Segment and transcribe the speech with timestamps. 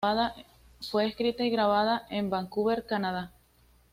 [0.89, 3.31] Fue escrita y grabada en Vancouver, Canadá.